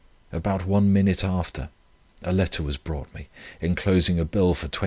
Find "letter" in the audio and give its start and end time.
2.33-2.63